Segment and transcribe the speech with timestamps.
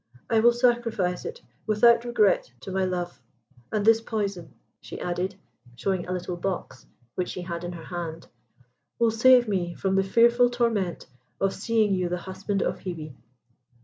[0.31, 3.21] I will sacrifice it without regret to my love,
[3.71, 5.35] and this poison," she added,
[5.75, 8.25] showing a little box which she had in her hand,
[8.97, 11.05] "will save me from the fearful torment
[11.39, 13.13] of seeing you the husband of Hebe."